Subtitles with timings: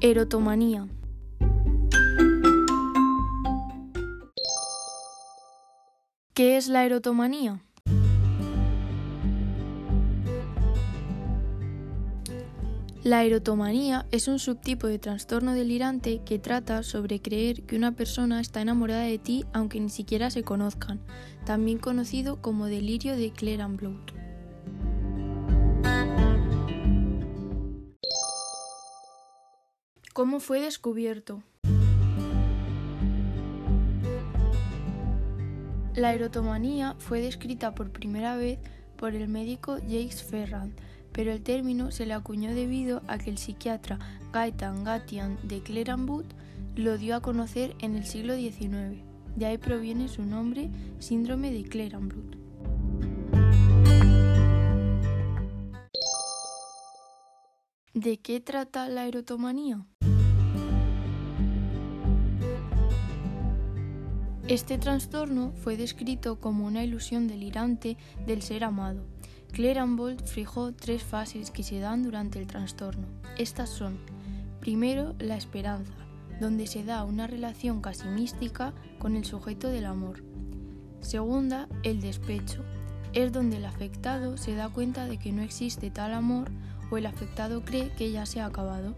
[0.00, 0.86] Erotomanía.
[6.34, 7.64] ¿Qué es la erotomanía?
[13.02, 18.40] La erotomanía es un subtipo de trastorno delirante que trata sobre creer que una persona
[18.40, 21.00] está enamorada de ti aunque ni siquiera se conozcan,
[21.44, 24.27] también conocido como delirio de Clerambault.
[30.18, 31.44] ¿Cómo fue descubierto?
[35.94, 38.58] La erotomanía fue descrita por primera vez
[38.96, 40.72] por el médico Jacques Ferrand,
[41.12, 44.00] pero el término se le acuñó debido a que el psiquiatra
[44.32, 46.26] Gaetan Gatian de Clerambault
[46.74, 49.00] lo dio a conocer en el siglo XIX.
[49.36, 52.34] De ahí proviene su nombre, síndrome de Clerambault.
[57.94, 59.86] ¿De qué trata la erotomanía?
[64.48, 69.04] Este trastorno fue descrito como una ilusión delirante del ser amado.
[69.52, 73.06] Clerambault fijó tres fases que se dan durante el trastorno.
[73.36, 73.98] Estas son,
[74.58, 75.92] primero, la esperanza,
[76.40, 80.24] donde se da una relación casi mística con el sujeto del amor.
[81.02, 82.64] Segunda, el despecho,
[83.12, 86.50] es donde el afectado se da cuenta de que no existe tal amor
[86.90, 88.96] o el afectado cree que ya se ha acabado.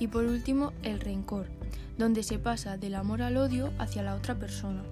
[0.00, 1.46] Y por último, el rencor,
[1.98, 4.82] donde se pasa del amor al odio hacia la otra persona.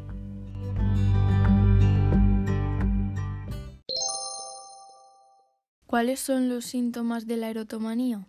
[5.87, 8.27] ¿Cuáles son los síntomas de la erotomanía?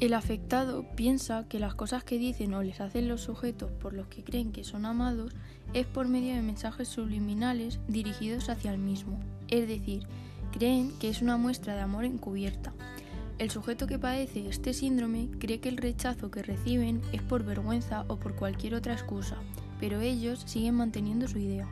[0.00, 4.06] El afectado piensa que las cosas que dicen o les hacen los sujetos por los
[4.08, 5.32] que creen que son amados
[5.72, 9.18] es por medio de mensajes subliminales dirigidos hacia el mismo,
[9.48, 10.06] es decir,
[10.50, 12.72] creen que es una muestra de amor encubierta.
[13.38, 18.04] El sujeto que padece este síndrome cree que el rechazo que reciben es por vergüenza
[18.08, 19.36] o por cualquier otra excusa,
[19.80, 21.66] pero ellos siguen manteniendo su idea.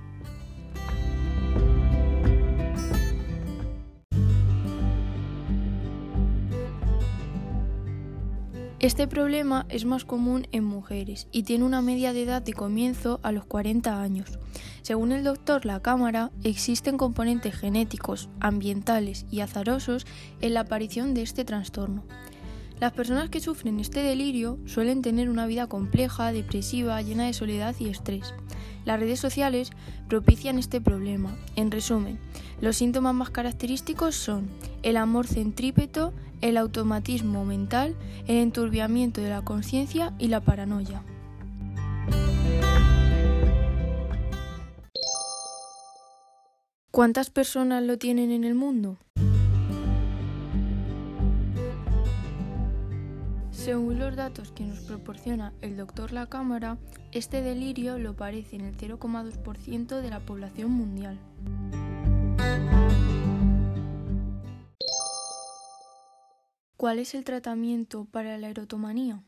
[8.81, 13.19] Este problema es más común en mujeres y tiene una media de edad de comienzo
[13.25, 14.39] a los 40 años.
[14.83, 20.07] Según el doctor La Cámara, existen componentes genéticos, ambientales y azarosos
[20.41, 22.05] en la aparición de este trastorno.
[22.79, 27.75] Las personas que sufren este delirio suelen tener una vida compleja, depresiva, llena de soledad
[27.81, 28.33] y estrés.
[28.89, 29.71] Las redes sociales
[30.09, 31.37] propician este problema.
[31.57, 32.19] En resumen,
[32.63, 34.49] los síntomas más característicos son
[34.83, 37.95] el amor centrípeto, el automatismo mental,
[38.29, 41.03] el enturbiamiento de la conciencia y la paranoia.
[46.91, 48.97] ¿Cuántas personas lo tienen en el mundo?
[53.69, 56.79] Según los datos que nos proporciona el doctor La Cámara,
[57.13, 61.19] este delirio lo parece en el 0,2% de la población mundial.
[66.79, 69.23] ¿Cuál es el tratamiento para la erotomanía?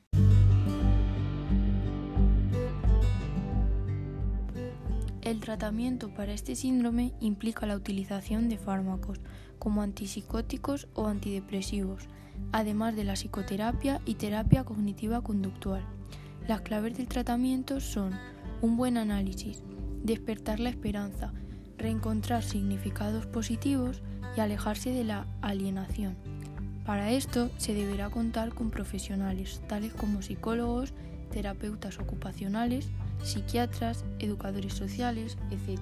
[5.30, 9.20] El tratamiento para este síndrome implica la utilización de fármacos
[9.60, 12.08] como antipsicóticos o antidepresivos,
[12.50, 15.84] además de la psicoterapia y terapia cognitiva conductual.
[16.48, 18.12] Las claves del tratamiento son
[18.60, 19.62] un buen análisis,
[20.02, 21.32] despertar la esperanza,
[21.78, 24.02] reencontrar significados positivos
[24.36, 26.16] y alejarse de la alienación.
[26.84, 30.92] Para esto se deberá contar con profesionales tales como psicólogos,
[31.30, 32.88] terapeutas ocupacionales,
[33.22, 35.80] psiquiatras, educadores sociales, etc.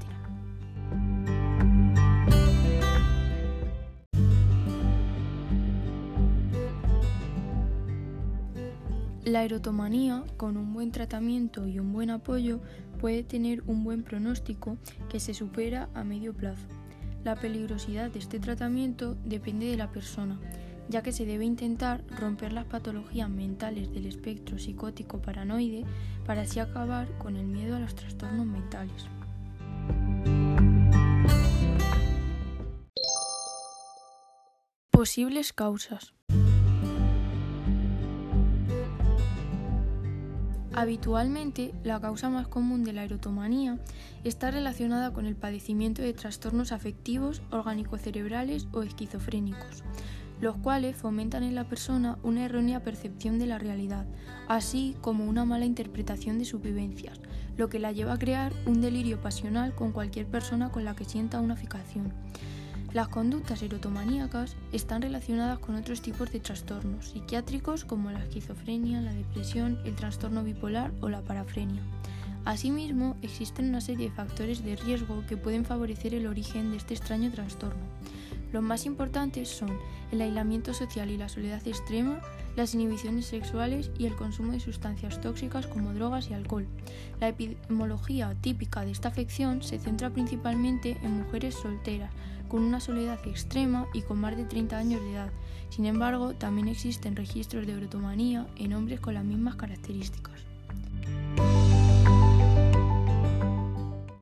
[9.24, 12.60] La erotomanía, con un buen tratamiento y un buen apoyo,
[12.98, 14.78] puede tener un buen pronóstico
[15.10, 16.66] que se supera a medio plazo.
[17.24, 20.40] La peligrosidad de este tratamiento depende de la persona,
[20.88, 25.84] ya que se debe intentar romper las patologías mentales del espectro psicótico paranoide
[26.26, 29.06] para así acabar con el miedo a los trastornos mentales.
[34.90, 36.12] Posibles causas.
[40.78, 43.80] Habitualmente, la causa más común de la erotomanía
[44.22, 49.82] está relacionada con el padecimiento de trastornos afectivos, orgánico-cerebrales o esquizofrénicos,
[50.40, 54.06] los cuales fomentan en la persona una errónea percepción de la realidad,
[54.48, 57.20] así como una mala interpretación de sus vivencias,
[57.56, 61.04] lo que la lleva a crear un delirio pasional con cualquier persona con la que
[61.04, 62.12] sienta una fijación.
[62.94, 69.12] Las conductas erotomaníacas están relacionadas con otros tipos de trastornos psiquiátricos como la esquizofrenia, la
[69.12, 71.82] depresión, el trastorno bipolar o la parafrenia.
[72.46, 76.94] Asimismo, existen una serie de factores de riesgo que pueden favorecer el origen de este
[76.94, 77.82] extraño trastorno.
[78.52, 79.78] Los más importantes son
[80.10, 82.20] el aislamiento social y la soledad extrema,
[82.56, 86.66] las inhibiciones sexuales y el consumo de sustancias tóxicas como drogas y alcohol.
[87.20, 92.10] La epidemiología típica de esta afección se centra principalmente en mujeres solteras,
[92.48, 95.30] con una soledad extrema y con más de 30 años de edad.
[95.68, 100.47] Sin embargo, también existen registros de erotomanía en hombres con las mismas características.